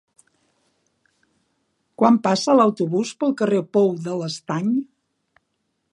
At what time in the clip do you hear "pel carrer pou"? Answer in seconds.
3.21-3.95